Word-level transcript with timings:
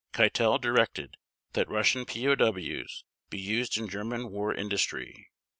Keitel 0.13 0.59
directed 0.59 1.13
that 1.53 1.69
Russian 1.69 2.05
POW's 2.05 3.03
be 3.29 3.39
used 3.39 3.77
in 3.77 3.87
German 3.87 4.31
war 4.31 4.51
industry. 4.51 5.29